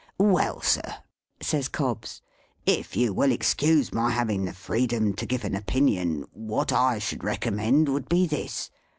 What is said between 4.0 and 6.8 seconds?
having the freedom to give an opinion, what